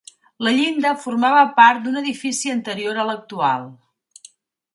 [0.45, 3.71] La llinda formava part d'un edifici anterior a l'actual.